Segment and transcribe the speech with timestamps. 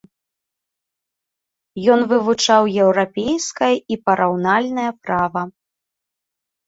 [1.95, 5.41] Ён вывучаў еўрапейскае і параўнальнае права.